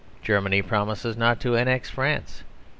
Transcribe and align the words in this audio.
Germany 0.23 0.63
promises 0.63 1.15
not 1.15 1.39
to 1.41 1.55
annex 1.55 1.91
France. 1.91 2.41